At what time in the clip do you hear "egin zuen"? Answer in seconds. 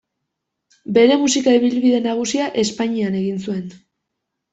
3.21-3.63